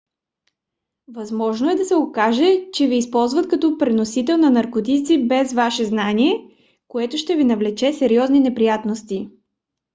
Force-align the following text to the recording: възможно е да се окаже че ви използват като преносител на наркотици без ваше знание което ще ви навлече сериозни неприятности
възможно 1.07 1.69
е 1.71 1.75
да 1.75 1.85
се 1.85 1.95
окаже 1.95 2.45
че 2.73 2.87
ви 2.87 2.95
използват 2.97 3.47
като 3.47 3.77
преносител 3.77 4.37
на 4.37 4.49
наркотици 4.49 5.27
без 5.27 5.53
ваше 5.53 5.85
знание 5.85 6.55
което 6.87 7.17
ще 7.17 7.35
ви 7.35 7.43
навлече 7.43 7.93
сериозни 7.93 8.39
неприятности 8.39 9.29